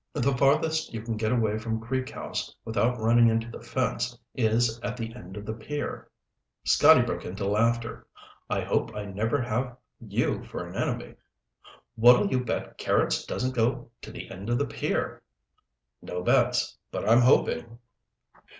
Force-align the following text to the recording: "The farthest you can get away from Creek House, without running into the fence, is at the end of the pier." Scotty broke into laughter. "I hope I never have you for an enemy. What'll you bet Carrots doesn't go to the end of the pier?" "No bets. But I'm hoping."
"The 0.13 0.33
farthest 0.35 0.95
you 0.95 1.03
can 1.03 1.15
get 1.15 1.31
away 1.31 1.59
from 1.59 1.79
Creek 1.79 2.09
House, 2.09 2.55
without 2.65 2.97
running 2.97 3.27
into 3.29 3.51
the 3.51 3.61
fence, 3.61 4.17
is 4.33 4.79
at 4.79 4.97
the 4.97 5.13
end 5.13 5.37
of 5.37 5.45
the 5.45 5.53
pier." 5.53 6.09
Scotty 6.65 7.03
broke 7.03 7.23
into 7.23 7.45
laughter. 7.45 8.07
"I 8.49 8.61
hope 8.61 8.95
I 8.95 9.05
never 9.05 9.39
have 9.43 9.77
you 9.99 10.43
for 10.45 10.65
an 10.67 10.75
enemy. 10.75 11.13
What'll 11.93 12.31
you 12.31 12.43
bet 12.43 12.79
Carrots 12.79 13.27
doesn't 13.27 13.53
go 13.53 13.91
to 14.01 14.11
the 14.11 14.31
end 14.31 14.49
of 14.49 14.57
the 14.57 14.65
pier?" 14.65 15.21
"No 16.01 16.23
bets. 16.23 16.79
But 16.91 17.07
I'm 17.07 17.21
hoping." 17.21 17.77